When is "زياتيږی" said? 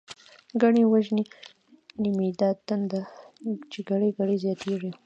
4.43-4.91